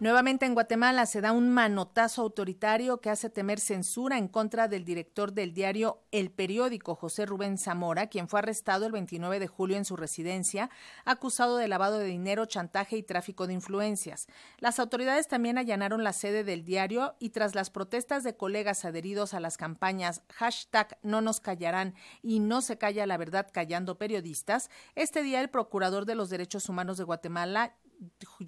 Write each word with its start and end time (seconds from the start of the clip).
Nuevamente 0.00 0.46
en 0.46 0.54
Guatemala 0.54 1.06
se 1.06 1.20
da 1.20 1.32
un 1.32 1.50
manotazo 1.50 2.22
autoritario 2.22 3.00
que 3.00 3.10
hace 3.10 3.30
temer 3.30 3.58
censura 3.58 4.16
en 4.16 4.28
contra 4.28 4.68
del 4.68 4.84
director 4.84 5.32
del 5.32 5.52
diario 5.52 6.04
El 6.12 6.30
Periódico, 6.30 6.94
José 6.94 7.26
Rubén 7.26 7.58
Zamora, 7.58 8.06
quien 8.06 8.28
fue 8.28 8.38
arrestado 8.38 8.86
el 8.86 8.92
29 8.92 9.40
de 9.40 9.48
julio 9.48 9.76
en 9.76 9.84
su 9.84 9.96
residencia, 9.96 10.70
acusado 11.04 11.56
de 11.56 11.66
lavado 11.66 11.98
de 11.98 12.04
dinero, 12.04 12.46
chantaje 12.46 12.96
y 12.96 13.02
tráfico 13.02 13.48
de 13.48 13.54
influencias. 13.54 14.28
Las 14.58 14.78
autoridades 14.78 15.26
también 15.26 15.58
allanaron 15.58 16.04
la 16.04 16.12
sede 16.12 16.44
del 16.44 16.64
diario 16.64 17.16
y 17.18 17.30
tras 17.30 17.56
las 17.56 17.68
protestas 17.68 18.22
de 18.22 18.36
colegas 18.36 18.84
adheridos 18.84 19.34
a 19.34 19.40
las 19.40 19.56
campañas 19.56 20.22
hashtag 20.32 20.96
no 21.02 21.22
nos 21.22 21.40
callarán 21.40 21.96
y 22.22 22.38
no 22.38 22.60
se 22.60 22.78
calla 22.78 23.04
la 23.04 23.16
verdad 23.16 23.48
callando 23.52 23.98
periodistas, 23.98 24.70
este 24.94 25.24
día 25.24 25.40
el 25.40 25.50
procurador 25.50 26.06
de 26.06 26.14
los 26.14 26.30
derechos 26.30 26.68
humanos 26.68 26.98
de 26.98 27.04
Guatemala, 27.04 27.74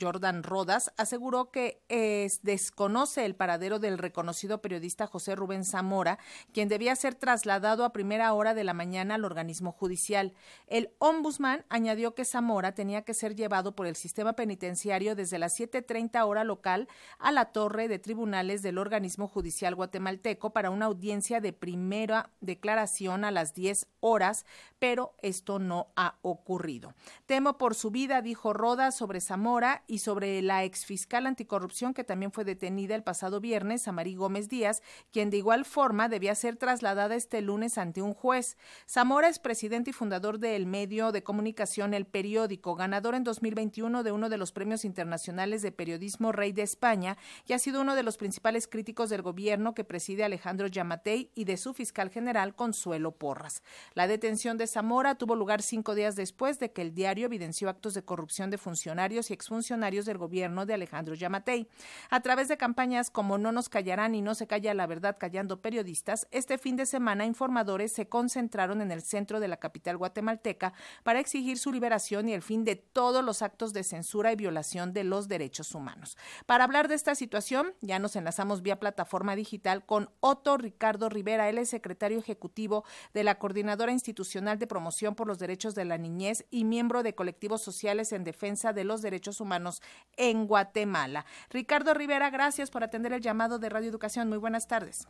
Jordan 0.01 0.43
Rodas, 0.45 0.93
aseguró 0.97 1.51
que 1.51 1.83
es, 1.89 2.43
desconoce 2.43 3.25
el 3.25 3.35
paradero 3.35 3.79
del 3.79 3.99
reconocido 3.99 4.63
periodista 4.63 5.07
José 5.07 5.35
Rubén 5.35 5.65
Zamora, 5.65 6.19
quien 6.53 6.69
debía 6.69 6.95
ser 6.97 7.15
trasladado 7.15 7.85
a 7.85 7.93
primera 7.93 8.33
hora 8.33 8.55
de 8.55 8.65
la 8.65 8.73
mañana 8.73 9.17
al 9.17 9.25
organismo 9.25 9.73
judicial. 9.73 10.33
El 10.69 10.91
ombudsman 10.99 11.65
añadió 11.69 12.15
que 12.15 12.25
Zamora 12.25 12.73
tenía 12.73 13.03
que 13.03 13.15
ser 13.15 13.35
llevado 13.35 13.75
por 13.75 13.87
el 13.87 13.97
sistema 13.97 14.35
penitenciario 14.35 15.17
desde 15.17 15.39
las 15.39 15.59
7.30 15.59 16.25
hora 16.25 16.45
local 16.45 16.89
a 17.19 17.33
la 17.33 17.47
torre 17.47 17.89
de 17.89 17.99
tribunales 17.99 18.63
del 18.63 18.79
organismo 18.79 19.29
judicial 19.29 19.75
guatemalteco 19.75 20.51
para 20.51 20.71
una 20.71 20.87
audiencia 20.87 21.41
de 21.41 21.53
primera 21.53 22.31
declaración 22.41 23.25
a 23.25 23.31
las 23.31 23.55
10 23.55 23.89
horas, 24.01 24.47
pero 24.79 25.15
esto 25.23 25.59
no 25.59 25.89
ha 25.97 26.17
ocurrido. 26.23 26.95
Temo 27.27 27.59
por 27.59 27.75
su 27.75 27.91
vida, 27.91 28.23
dijo 28.23 28.53
Rodas 28.53 28.97
sobre 28.97 29.21
Zamora 29.21 29.41
Mora 29.41 29.83
y 29.91 29.99
sobre 29.99 30.41
la 30.41 30.63
exfiscal 30.63 31.27
anticorrupción 31.27 31.95
que 31.95 32.05
también 32.05 32.31
fue 32.31 32.45
detenida 32.45 32.95
el 32.95 33.03
pasado 33.03 33.41
viernes, 33.41 33.89
Amarí 33.89 34.15
Gómez 34.15 34.49
Díaz, 34.49 34.83
quien 35.11 35.31
de 35.31 35.39
igual 35.39 35.65
forma 35.65 36.09
debía 36.09 36.37
ser 36.37 36.57
trasladada 36.57 37.17
este 37.17 37.41
lunes 37.41 37.77
ante 37.77 38.01
un 38.01 38.15
juez. 38.15 38.57
Zamora 38.89 39.29
es 39.29 39.41
presidente 39.41 39.91
y 39.91 39.93
fundador 39.93 40.39
del 40.39 40.67
medio 40.67 41.11
de 41.11 41.25
comunicación 41.25 41.93
El 41.93 42.07
Periódico, 42.07 42.77
ganador 42.77 43.17
en 43.17 43.25
2021 43.25 44.05
de 44.05 44.13
uno 44.13 44.29
de 44.29 44.39
los 44.39 44.53
premios 44.53 44.85
internacionales 44.85 45.61
de 45.61 45.73
periodismo 45.73 46.31
Rey 46.31 46.53
de 46.53 46.63
España 46.63 47.19
y 47.49 47.55
ha 47.55 47.59
sido 47.59 47.81
uno 47.81 47.97
de 47.97 48.05
los 48.05 48.17
principales 48.17 48.69
críticos 48.69 49.11
del 49.11 49.23
gobierno 49.23 49.75
que 49.75 49.83
preside 49.83 50.23
Alejandro 50.23 50.69
Yamatei 50.69 51.33
y 51.35 51.45
de 51.45 51.57
su 51.57 51.75
fiscal 51.75 52.11
general 52.11 52.55
Consuelo 52.55 53.11
Porras. 53.11 53.65
La 53.95 54.07
detención 54.07 54.57
de 54.57 54.69
Zamora 54.69 55.17
tuvo 55.17 55.35
lugar 55.35 55.63
cinco 55.63 55.97
días 55.97 56.15
después 56.15 56.61
de 56.61 56.71
que 56.71 56.83
el 56.83 56.95
diario 56.95 57.27
evidenció 57.27 57.69
actos 57.69 57.95
de 57.95 58.05
corrupción 58.05 58.51
de 58.51 58.59
funcionarios 58.59 59.31
y 59.31 59.35
exfuncionarios 59.35 59.80
del 59.81 60.19
gobierno 60.19 60.67
de 60.67 60.75
Alejandro 60.75 61.15
Yamatei. 61.15 61.67
A 62.11 62.21
través 62.21 62.49
de 62.49 62.59
campañas 62.59 63.11
como 63.11 63.39
No 63.39 63.51
nos 63.51 63.71
callarán 63.71 64.15
y 64.15 64.21
No 64.21 64.35
se 64.35 64.47
calla 64.47 64.75
la 64.75 64.87
verdad 64.87 65.17
callando 65.19 65.63
periodistas, 65.63 66.29
este 66.31 66.59
fin 66.59 66.77
de 66.77 66.85
semana 66.85 67.25
informadores 67.25 67.93
se 67.93 68.09
concentraron 68.09 68.83
en 68.83 68.93
el 68.93 69.01
centro 69.01 69.41
de 69.41 69.49
la 69.49 69.57
capital 69.57 69.97
guatemalteca 69.97 70.75
para 71.03 71.19
exigir 71.19 71.59
su 71.59 71.73
liberación 71.73 72.29
y 72.29 72.35
el 72.35 72.43
fin 72.43 72.65
de 72.65 72.77
todos 72.77 73.25
los 73.25 73.41
actos 73.41 73.73
de 73.73 73.83
censura 73.83 74.33
y 74.33 74.37
violación 74.37 74.93
de 74.93 75.05
los 75.05 75.29
derechos 75.29 75.75
humanos. 75.75 76.19
Para 76.45 76.65
hablar 76.65 76.87
de 76.87 76.95
esta 76.95 77.15
situación, 77.15 77.73
ya 77.81 77.99
nos 77.99 78.17
enlazamos 78.17 78.63
vía 78.63 78.79
plataforma 78.79 79.35
digital 79.35 79.87
con 79.87 80.11
Otto 80.21 80.59
Ricardo 80.59 81.09
Rivera, 81.09 81.49
él 81.49 81.57
es 81.57 81.71
secretario 81.71 82.19
ejecutivo 82.19 82.85
de 83.15 83.25
la 83.25 83.39
Coordinadora 83.39 83.93
Institucional 83.93 84.59
de 84.59 84.67
Promoción 84.67 85.15
por 85.15 85.27
los 85.27 85.39
Derechos 85.39 85.75
de 85.75 85.87
la 85.87 85.97
Niñez 85.97 86.45
y 86.51 86.65
miembro 86.65 87.03
de 87.03 87.15
colectivos 87.15 87.63
sociales 87.63 88.13
en 88.13 88.25
defensa 88.25 88.73
de 88.73 88.85
los 88.85 89.01
derechos 89.01 89.41
Humanos 89.41 89.70
en 90.17 90.47
Guatemala. 90.47 91.25
Ricardo 91.51 91.95
Rivera, 91.95 92.31
gracias 92.31 92.71
por 92.71 92.83
atender 92.83 93.13
el 93.13 93.21
llamado 93.21 93.59
de 93.59 93.69
Radio 93.69 93.89
Educación. 93.89 94.29
Muy 94.29 94.39
buenas 94.39 94.67
tardes. 94.67 95.07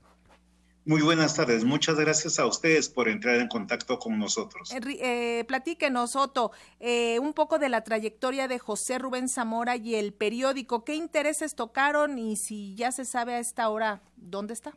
Muy 0.86 1.02
buenas 1.02 1.36
tardes. 1.36 1.64
Muchas 1.64 1.96
gracias 1.96 2.38
a 2.38 2.46
ustedes 2.46 2.88
por 2.88 3.08
entrar 3.08 3.36
en 3.36 3.48
contacto 3.48 3.98
con 3.98 4.18
nosotros. 4.18 4.72
Eh, 4.72 4.80
eh 5.00 5.44
platíquenos, 5.44 6.16
Otto, 6.16 6.52
eh, 6.78 7.18
un 7.18 7.34
poco 7.34 7.58
de 7.58 7.68
la 7.68 7.84
trayectoria 7.84 8.48
de 8.48 8.58
José 8.58 8.98
Rubén 8.98 9.28
Zamora 9.28 9.76
y 9.76 9.94
el 9.94 10.14
periódico. 10.14 10.84
¿Qué 10.84 10.94
intereses 10.94 11.54
tocaron 11.54 12.18
y 12.18 12.36
si 12.36 12.74
ya 12.76 12.92
se 12.92 13.04
sabe 13.04 13.34
a 13.34 13.40
esta 13.40 13.68
hora 13.68 14.02
dónde 14.16 14.54
está? 14.54 14.72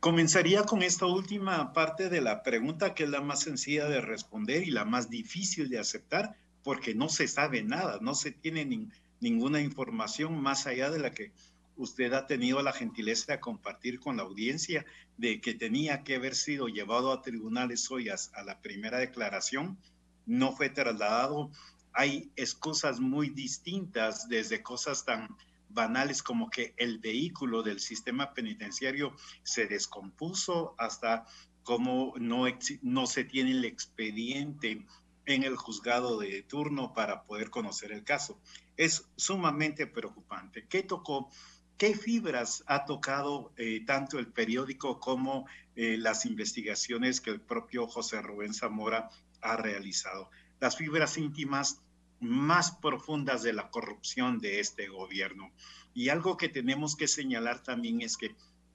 Comenzaría 0.00 0.64
con 0.64 0.82
esta 0.82 1.06
última 1.06 1.72
parte 1.72 2.08
de 2.08 2.20
la 2.20 2.42
pregunta, 2.42 2.92
que 2.92 3.04
es 3.04 3.10
la 3.10 3.20
más 3.20 3.40
sencilla 3.40 3.86
de 3.86 4.00
responder 4.00 4.64
y 4.64 4.70
la 4.70 4.84
más 4.84 5.08
difícil 5.08 5.70
de 5.70 5.78
aceptar, 5.78 6.36
porque 6.62 6.94
no 6.94 7.08
se 7.08 7.28
sabe 7.28 7.62
nada, 7.62 7.98
no 8.00 8.14
se 8.14 8.30
tiene 8.30 8.88
ninguna 9.20 9.60
información 9.60 10.40
más 10.40 10.66
allá 10.66 10.90
de 10.90 10.98
la 10.98 11.12
que 11.12 11.32
usted 11.76 12.12
ha 12.12 12.26
tenido 12.26 12.62
la 12.62 12.72
gentileza 12.72 13.32
de 13.32 13.40
compartir 13.40 13.98
con 13.98 14.16
la 14.16 14.22
audiencia 14.22 14.84
de 15.16 15.40
que 15.40 15.54
tenía 15.54 16.04
que 16.04 16.16
haber 16.16 16.34
sido 16.34 16.68
llevado 16.68 17.12
a 17.12 17.22
tribunales 17.22 17.90
hoy 17.90 18.08
a, 18.08 18.16
la 18.44 18.60
primera 18.60 18.98
declaración, 18.98 19.78
no 20.26 20.52
fue 20.52 20.68
trasladado. 20.68 21.50
Hay 21.92 22.30
excusas 22.36 23.00
muy 23.00 23.30
distintas, 23.30 24.28
desde 24.28 24.62
cosas 24.62 25.04
tan 25.04 25.28
banales 25.68 26.22
como 26.22 26.50
que 26.50 26.74
el 26.76 26.98
vehículo 26.98 27.62
del 27.62 27.80
sistema 27.80 28.34
penitenciario 28.34 29.14
se 29.42 29.66
descompuso 29.66 30.74
hasta 30.78 31.24
cómo 31.62 32.14
no, 32.18 32.44
no 32.82 33.06
se 33.06 33.24
tiene 33.24 33.52
el 33.52 33.64
expediente 33.64 34.84
en 35.26 35.44
el 35.44 35.56
juzgado 35.56 36.18
de 36.18 36.42
turno 36.42 36.92
para 36.92 37.24
poder 37.24 37.50
conocer 37.50 37.92
el 37.92 38.04
caso. 38.04 38.40
Es 38.76 39.08
sumamente 39.16 39.86
preocupante. 39.86 40.66
¿Qué 40.68 40.82
tocó? 40.82 41.30
¿Qué 41.76 41.94
fibras 41.94 42.62
ha 42.66 42.84
tocado 42.84 43.52
eh, 43.56 43.82
tanto 43.84 44.18
el 44.18 44.28
periódico 44.28 45.00
como 45.00 45.46
eh, 45.74 45.96
las 45.98 46.26
investigaciones 46.26 47.20
que 47.20 47.30
el 47.30 47.40
propio 47.40 47.86
José 47.86 48.22
Rubén 48.22 48.54
Zamora 48.54 49.10
ha 49.40 49.56
realizado? 49.56 50.30
Las 50.60 50.76
fibras 50.76 51.18
íntimas 51.18 51.80
más 52.20 52.70
profundas 52.70 53.42
de 53.42 53.52
la 53.52 53.68
corrupción 53.70 54.38
de 54.38 54.60
este 54.60 54.88
gobierno. 54.88 55.50
Y 55.92 56.08
algo 56.08 56.36
que 56.36 56.48
tenemos 56.48 56.94
que 56.94 57.08
señalar 57.08 57.62
también 57.62 58.00
es 58.00 58.16
que 58.16 58.34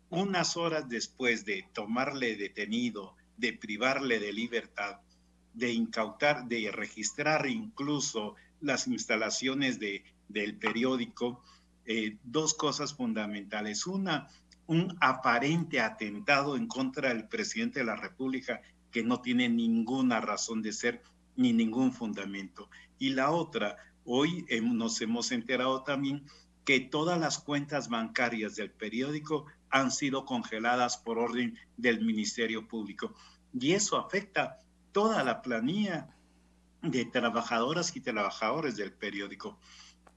unas 0.10 0.58
horas 0.58 0.88
después 0.90 1.46
de 1.46 1.66
tomarle 1.74 2.36
detenido, 2.36 3.16
de 3.38 3.54
privarle 3.54 4.20
de 4.20 4.34
libertad, 4.34 5.00
de 5.58 5.74
incautar, 5.74 6.48
de 6.48 6.72
registrar 6.72 7.48
incluso 7.48 8.36
las 8.62 8.88
instalaciones 8.88 9.80
de, 9.80 10.04
del 10.28 10.56
periódico, 10.56 11.44
eh, 11.86 12.18
dos 12.24 12.54
cosas 12.54 12.94
fundamentales. 12.94 13.88
Una, 13.88 14.30
un 14.68 14.96
aparente 15.02 15.80
atentado 15.80 16.56
en 16.56 16.68
contra 16.68 17.10
del 17.10 17.28
presidente 17.28 17.80
de 17.80 17.86
la 17.86 17.96
República 17.96 18.62
que 18.92 19.04
no 19.04 19.22
tiene 19.22 19.50
ninguna 19.50 20.22
razón 20.22 20.62
de 20.62 20.74
ser 20.74 21.02
ni 21.36 21.54
ningún 21.54 21.92
fundamento. 21.92 22.70
Y 23.00 23.10
la 23.10 23.32
otra, 23.32 23.78
hoy 24.06 24.46
nos 24.62 25.02
hemos 25.02 25.32
enterado 25.32 25.84
también 25.84 26.24
que 26.66 26.80
todas 26.82 27.20
las 27.20 27.40
cuentas 27.40 27.90
bancarias 27.90 28.56
del 28.56 28.72
periódico 28.72 29.46
han 29.70 29.92
sido 29.92 30.26
congeladas 30.26 30.98
por 30.98 31.18
orden 31.18 31.58
del 31.78 32.04
Ministerio 32.06 32.68
Público. 32.68 33.16
Y 33.54 33.74
eso 33.74 33.98
afecta 33.98 34.60
toda 34.98 35.24
la 35.24 35.44
planilla 35.44 36.08
de 36.82 37.06
trabajadoras 37.06 37.96
y 37.96 38.02
trabajadores 38.02 38.78
del 38.78 38.92
periódico. 38.92 39.60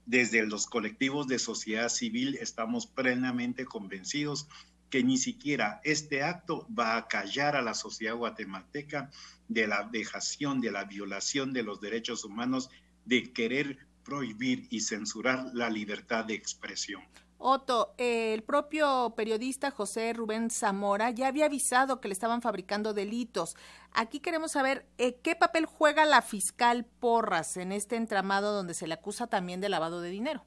Desde 0.07 0.43
los 0.43 0.65
colectivos 0.65 1.27
de 1.27 1.37
sociedad 1.37 1.87
civil 1.87 2.35
estamos 2.41 2.87
plenamente 2.87 3.63
convencidos 3.65 4.47
que 4.89 5.03
ni 5.03 5.19
siquiera 5.19 5.81
este 5.83 6.23
acto 6.23 6.65
va 6.67 6.97
a 6.97 7.07
callar 7.07 7.55
a 7.55 7.61
la 7.61 7.75
sociedad 7.75 8.15
guatemalteca 8.15 9.11
de 9.47 9.67
la 9.67 9.83
dejación, 9.83 10.61
de 10.61 10.71
la 10.71 10.85
violación 10.85 11.53
de 11.53 11.61
los 11.61 11.79
derechos 11.79 12.25
humanos, 12.25 12.71
de 13.05 13.31
querer 13.33 13.77
prohibir 14.03 14.65
y 14.71 14.81
censurar 14.81 15.51
la 15.53 15.69
libertad 15.69 16.25
de 16.25 16.33
expresión. 16.33 17.03
Otto, 17.41 17.95
el 17.97 18.43
propio 18.43 19.13
periodista 19.17 19.71
José 19.71 20.13
Rubén 20.13 20.49
Zamora 20.49 21.09
ya 21.11 21.27
había 21.27 21.45
avisado 21.45 21.99
que 21.99 22.07
le 22.07 22.13
estaban 22.13 22.41
fabricando 22.41 22.93
delitos. 22.93 23.55
Aquí 23.91 24.19
queremos 24.19 24.51
saber 24.51 24.85
eh, 24.97 25.19
qué 25.23 25.35
papel 25.35 25.65
juega 25.65 26.05
la 26.05 26.21
fiscal 26.21 26.85
Porras 26.85 27.57
en 27.57 27.71
este 27.71 27.95
entramado 27.95 28.53
donde 28.53 28.73
se 28.73 28.87
le 28.87 28.93
acusa 28.93 29.27
también 29.27 29.59
de 29.59 29.69
lavado 29.69 30.01
de 30.01 30.09
dinero. 30.11 30.45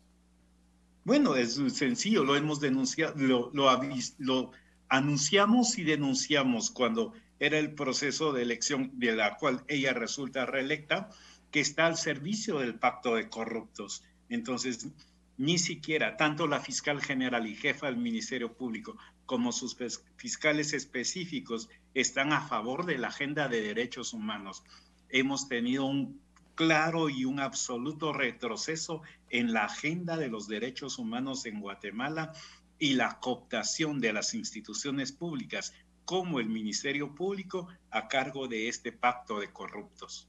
Bueno, 1.05 1.35
es 1.35 1.61
sencillo, 1.75 2.25
lo 2.25 2.37
hemos 2.37 2.61
denunciado, 2.61 3.15
lo 3.17 4.51
anunciamos 4.89 5.77
y 5.79 5.85
denunciamos 5.85 6.71
cuando 6.71 7.13
era 7.39 7.59
el 7.59 7.75
proceso 7.75 8.33
de 8.33 8.43
elección 8.43 8.93
de 8.99 9.17
la 9.17 9.37
cual 9.37 9.65
ella 9.69 9.93
resulta 9.93 10.47
reelecta, 10.47 11.11
que 11.51 11.61
está 11.61 11.87
al 11.87 11.97
servicio 11.97 12.59
del 12.59 12.79
pacto 12.79 13.17
de 13.17 13.29
corruptos. 13.29 14.03
Entonces, 14.29 14.89
ni 15.37 15.59
siquiera 15.59 16.17
tanto 16.17 16.47
la 16.47 16.61
fiscal 16.61 17.03
general 17.03 17.47
y 17.47 17.57
jefa 17.57 17.87
del 17.87 17.97
Ministerio 17.97 18.53
Público 18.53 18.97
como 19.27 19.53
sus 19.53 19.77
fiscales 20.17 20.73
específicos 20.73 21.69
están 21.95 22.33
a 22.33 22.47
favor 22.47 22.87
de 22.87 22.99
la 22.99 23.09
agenda 23.09 23.49
de 23.49 23.63
derechos 23.63 24.13
humanos. 24.13 24.63
Hemos 25.09 25.49
tenido 25.49 25.87
un 25.87 26.21
claro 26.55 27.09
y 27.09 27.25
un 27.25 27.41
absoluto 27.41 28.13
retroceso 28.13 29.03
en 29.31 29.53
la 29.53 29.65
agenda 29.65 30.17
de 30.17 30.29
los 30.29 30.47
derechos 30.47 30.99
humanos 30.99 31.47
en 31.47 31.61
Guatemala 31.61 32.33
y 32.79 32.95
la 32.95 33.19
cooptación 33.19 34.01
de 34.01 34.13
las 34.13 34.35
instituciones 34.35 35.13
públicas 35.13 35.73
como 36.05 36.39
el 36.39 36.49
Ministerio 36.49 37.15
Público 37.15 37.69
a 37.91 38.09
cargo 38.09 38.47
de 38.47 38.69
este 38.69 38.93
pacto 38.93 39.41
de 39.41 39.53
corruptos. 39.53 40.29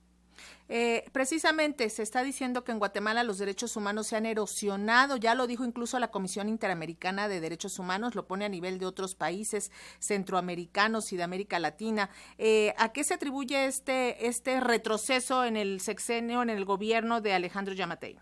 Eh, 0.68 1.06
precisamente 1.12 1.90
se 1.90 2.04
está 2.04 2.24
diciendo 2.24 2.64
que 2.64 2.72
en 2.72 2.80
Guatemala 2.80 3.24
los 3.24 3.38
derechos 3.38 3.76
humanos 3.76 4.08
se 4.08 4.16
han 4.16 4.26
erosionado, 4.26 5.18
ya 5.18 5.36
lo 5.36 5.48
dijo 5.48 5.64
incluso 5.64 6.00
la 6.00 6.10
Comisión 6.10 6.50
Interamericana 6.50 7.28
de 7.28 7.40
Derechos 7.40 7.78
Humanos, 7.78 8.16
lo 8.16 8.26
pone 8.26 8.46
a 8.46 8.50
nivel 8.50 8.80
de 8.80 8.86
otros 8.86 9.16
países 9.16 9.72
centroamericanos 10.00 11.14
y 11.14 11.18
de 11.18 11.24
América 11.24 11.60
Latina. 11.60 12.10
Eh, 12.38 12.74
¿A 12.78 12.92
qué 12.94 13.04
se 13.04 13.14
atribuye 13.14 13.66
este, 13.66 14.28
este 14.28 14.60
retroceso 14.60 15.46
en 15.46 15.58
el 15.58 15.82
sexenio, 15.82 16.42
en 16.42 16.50
el 16.50 16.66
gobierno 16.66 17.22
de 17.22 17.34
Alejandro 17.34 17.74
Yamatei? 17.74 18.18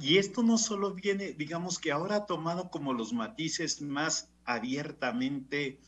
Y 0.00 0.18
esto 0.18 0.44
no 0.44 0.58
solo 0.58 0.94
viene, 0.94 1.32
digamos 1.32 1.78
que 1.78 1.90
ahora 1.90 2.16
ha 2.16 2.26
tomado 2.26 2.70
como 2.70 2.92
los 2.92 3.12
matices 3.12 3.82
más 3.82 4.28
abiertamente 4.44 5.80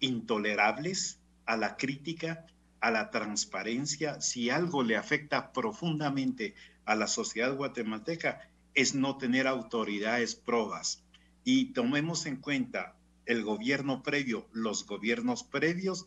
intolerables 0.00 1.18
a 1.44 1.56
la 1.58 1.76
crítica, 1.76 2.46
a 2.84 2.90
la 2.90 3.10
transparencia, 3.10 4.20
si 4.20 4.50
algo 4.50 4.82
le 4.82 4.98
afecta 4.98 5.54
profundamente 5.54 6.54
a 6.84 6.94
la 6.94 7.06
sociedad 7.06 7.56
guatemalteca, 7.56 8.46
es 8.74 8.94
no 8.94 9.16
tener 9.16 9.46
autoridades 9.46 10.34
probas. 10.34 11.02
Y 11.44 11.72
tomemos 11.72 12.26
en 12.26 12.36
cuenta 12.36 12.94
el 13.24 13.42
gobierno 13.42 14.02
previo, 14.02 14.46
los 14.52 14.86
gobiernos 14.86 15.44
previos 15.44 16.04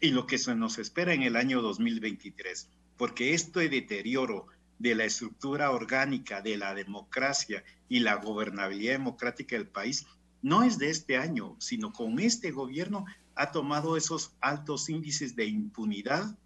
y 0.00 0.10
lo 0.10 0.26
que 0.26 0.38
se 0.38 0.56
nos 0.56 0.78
espera 0.78 1.14
en 1.14 1.22
el 1.22 1.36
año 1.36 1.62
2023, 1.62 2.70
porque 2.96 3.32
este 3.32 3.68
deterioro 3.68 4.48
de 4.80 4.96
la 4.96 5.04
estructura 5.04 5.70
orgánica 5.70 6.42
de 6.42 6.56
la 6.56 6.74
democracia 6.74 7.62
y 7.88 8.00
la 8.00 8.16
gobernabilidad 8.16 8.94
democrática 8.94 9.54
del 9.54 9.68
país 9.68 10.04
no 10.42 10.64
es 10.64 10.78
de 10.78 10.90
este 10.90 11.18
año, 11.18 11.54
sino 11.60 11.92
con 11.92 12.18
este 12.18 12.50
gobierno 12.50 13.04
ha 13.36 13.52
tomado 13.52 13.96
esos 13.96 14.32
altos 14.40 14.88
índices 14.88 15.36
de 15.36 15.44
impunidad, 15.46 16.36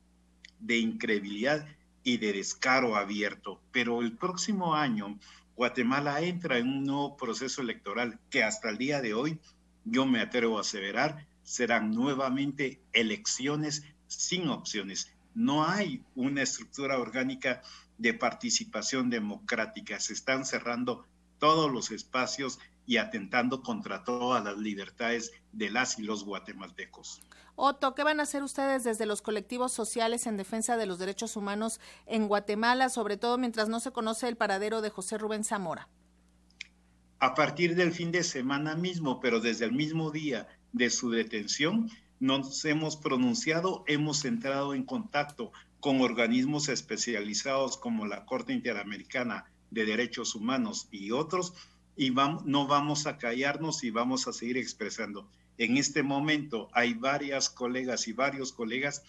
de 0.59 0.79
incredibilidad 0.79 1.67
y 2.03 2.19
de 2.19 2.33
descaro 2.33 2.97
abierto. 2.97 3.61
Pero 3.73 4.03
el 4.03 4.17
próximo 4.17 4.75
año 4.75 5.19
Guatemala 5.57 6.21
entra 6.21 6.59
en 6.59 6.69
un 6.69 6.85
nuevo 6.85 7.17
proceso 7.17 7.63
electoral 7.63 8.19
que 8.29 8.43
hasta 8.43 8.71
el 8.71 8.79
día 8.79 9.01
de 9.01 9.15
hoy, 9.15 9.39
yo 9.85 10.05
me 10.05 10.21
atrevo 10.21 10.59
a 10.59 10.63
aseverar, 10.63 11.27
serán 11.43 11.93
nuevamente 11.93 12.81
elecciones 12.93 13.85
sin 14.07 14.49
opciones. 14.49 15.13
No 15.35 15.67
hay 15.67 16.03
una 16.15 16.43
estructura 16.43 16.99
orgánica 16.99 17.63
de 17.99 18.15
participación 18.15 19.11
democrática. 19.11 20.01
Se 20.01 20.13
están 20.13 20.45
cerrando 20.45 21.07
todos 21.39 21.71
los 21.71 21.91
espacios 21.91 22.59
y 22.87 22.97
atentando 22.97 23.62
contra 23.62 24.05
todas 24.05 24.43
las 24.44 24.56
libertades 24.59 25.32
de 25.53 25.71
las 25.71 25.99
y 25.99 26.03
los 26.03 26.25
guatemaltecos. 26.25 27.21
Otto, 27.56 27.94
¿qué 27.94 28.05
van 28.05 28.21
a 28.21 28.23
hacer 28.23 28.43
ustedes 28.43 28.85
desde 28.85 29.06
los 29.06 29.23
colectivos 29.23 29.73
sociales 29.73 30.27
en 30.27 30.37
defensa 30.37 30.77
de 30.77 30.87
los 30.87 30.99
derechos 30.99 31.37
humanos 31.37 31.79
en 32.06 32.27
Guatemala, 32.27 32.88
sobre 32.88 33.17
todo 33.17 33.37
mientras 33.38 33.69
no 33.69 33.81
se 33.81 33.93
conoce 33.93 34.29
el 34.29 34.37
paradero 34.37 34.81
de 34.81 34.91
José 34.91 35.19
Rubén 35.19 35.44
Zamora? 35.44 35.88
A 37.19 37.35
partir 37.35 37.75
del 37.75 37.93
fin 37.93 38.12
de 38.12 38.25
semana 38.25 38.77
mismo, 38.77 39.21
pero 39.21 39.41
desde 39.41 39.67
el 39.67 39.73
mismo 39.73 40.11
día 40.11 40.49
de 40.73 40.88
su 40.88 41.11
detención, 41.11 41.91
nos 42.19 42.65
hemos 42.65 42.97
pronunciado, 42.97 43.85
hemos 43.87 44.25
entrado 44.25 44.75
en 44.75 44.85
contacto 44.85 45.53
con 45.81 46.00
organismos 46.00 46.69
especializados 46.69 47.76
como 47.76 48.06
la 48.06 48.25
Corte 48.25 48.53
Interamericana 48.53 49.47
de 49.71 49.85
Derechos 49.85 50.35
Humanos 50.35 50.88
y 50.91 51.11
otros 51.11 51.55
y 52.00 52.14
no 52.47 52.67
vamos 52.67 53.06
a 53.06 53.19
callarnos 53.19 53.85
y 53.85 53.91
vamos 53.91 54.26
a 54.26 54.32
seguir 54.32 54.56
expresando. 54.56 55.29
En 55.58 55.76
este 55.76 56.02
momento 56.02 56.70
hay 56.73 56.94
varias 56.94 57.50
colegas 57.50 58.08
y 58.08 58.14
varios 58.14 58.55
colegas 58.55 59.02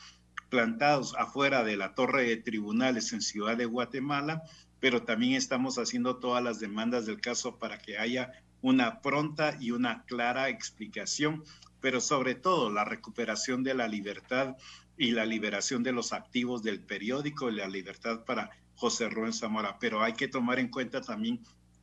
plantados 0.49 1.15
afuera 1.17 1.63
de 1.63 1.77
la 1.77 1.95
torre 1.95 2.23
de 2.23 2.35
tribunales 2.35 3.13
en 3.13 3.21
Ciudad 3.21 3.55
de 3.55 3.63
Guatemala, 3.63 4.43
pero 4.81 5.03
también 5.03 5.35
estamos 5.35 5.77
haciendo 5.77 6.17
todas 6.17 6.43
las 6.43 6.59
demandas 6.59 7.05
del 7.05 7.21
caso 7.21 7.59
para 7.59 7.77
que 7.77 7.97
haya 7.97 8.33
una 8.61 8.99
pronta 8.99 9.55
y 9.57 9.71
una 9.71 10.03
clara 10.03 10.49
explicación, 10.49 11.45
pero 11.79 12.01
sobre 12.01 12.35
todo 12.35 12.69
la 12.69 12.83
recuperación 12.83 13.63
de 13.63 13.73
la 13.73 13.87
libertad 13.87 14.57
y 14.97 15.11
la 15.11 15.25
liberación 15.25 15.81
de 15.81 15.93
los 15.93 16.11
activos 16.11 16.61
del 16.61 16.81
periódico 16.81 17.49
y 17.49 17.55
la 17.55 17.69
libertad 17.69 18.25
para 18.25 18.49
José 18.75 19.07
Rubén 19.07 19.31
Zamora. 19.31 19.77
Pero 19.79 20.03
hay 20.03 20.11
que 20.11 20.27
tomar 20.27 20.59
en 20.59 20.67
cuenta 20.67 20.99
también 20.99 21.39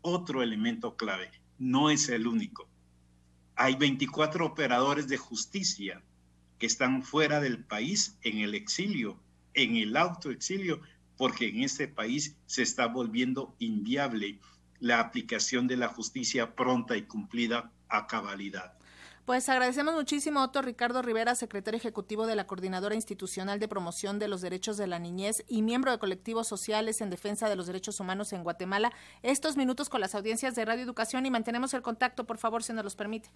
otro 0.08 0.43
elemento 0.43 0.96
clave, 0.96 1.31
no 1.58 1.90
es 1.90 2.08
el 2.08 2.26
único. 2.26 2.69
Hay 3.56 3.75
24 3.75 4.46
operadores 4.46 5.08
de 5.08 5.16
justicia 5.16 6.02
que 6.58 6.66
están 6.66 7.02
fuera 7.02 7.40
del 7.40 7.64
país 7.64 8.19
en 8.22 8.38
el 8.38 8.55
exilio, 8.55 9.20
en 9.55 9.76
el 9.76 9.96
autoexilio, 9.96 10.81
porque 11.16 11.49
en 11.49 11.62
este 11.62 11.88
país 11.88 12.37
se 12.46 12.62
está 12.62 12.87
volviendo 12.87 13.55
inviable 13.58 14.38
la 14.81 15.00
aplicación 15.00 15.66
de 15.66 15.76
la 15.76 15.88
justicia 15.88 16.55
pronta 16.55 16.96
y 16.96 17.02
cumplida 17.02 17.72
a 17.88 18.06
cabalidad. 18.06 18.78
Pues 19.29 19.47
agradecemos 19.51 19.93
muchísimo 19.93 20.41
a 20.41 20.45
Otto 20.45 20.63
Ricardo 20.63 21.03
Rivera, 21.03 21.35
secretario 21.35 21.77
ejecutivo 21.77 22.27
de 22.27 22.35
la 22.35 22.47
Coordinadora 22.47 22.95
Institucional 22.95 23.61
de 23.61 23.69
Promoción 23.69 24.19
de 24.19 24.27
los 24.27 24.41
Derechos 24.41 24.79
de 24.79 24.87
la 24.87 24.99
Niñez 24.99 25.45
y 25.47 25.61
miembro 25.61 25.91
de 25.91 25.99
colectivos 25.99 26.49
sociales 26.49 27.03
en 27.03 27.11
defensa 27.11 27.47
de 27.51 27.55
los 27.55 27.67
derechos 27.67 28.01
humanos 28.01 28.33
en 28.33 28.43
Guatemala, 28.43 28.91
estos 29.23 29.59
minutos 29.59 29.91
con 29.91 30.01
las 30.01 30.15
audiencias 30.15 30.55
de 30.55 30.65
Radio 30.65 30.83
Educación 30.83 31.27
y 31.27 31.31
mantenemos 31.31 31.75
el 31.75 31.83
contacto, 31.83 32.25
por 32.25 32.39
favor, 32.39 32.63
si 32.63 32.73
nos 32.73 32.85
los 32.85 32.97
permite. 32.97 33.29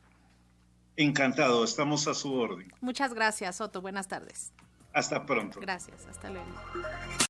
Encantado, 0.97 1.63
estamos 1.63 2.09
a 2.09 2.15
su 2.15 2.33
orden. 2.33 2.73
Muchas 2.81 3.13
gracias, 3.13 3.61
Otto. 3.61 3.83
Buenas 3.83 4.09
tardes. 4.09 4.55
Hasta 4.95 5.27
pronto. 5.27 5.61
Gracias, 5.61 6.07
hasta 6.07 6.31
luego. 6.31 6.49